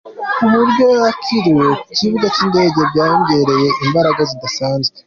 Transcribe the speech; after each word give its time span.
Uburyo 0.45 0.87
nakiriwe 1.01 1.67
ku 1.83 1.89
kibuga 1.97 2.27
cy’indege 2.35 2.79
byanyongereye 2.89 3.69
imbaraga 3.85 4.21
zidasanzwe. 4.29 4.95